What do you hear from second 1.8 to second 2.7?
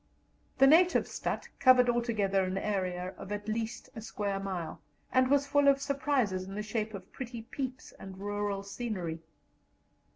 altogether an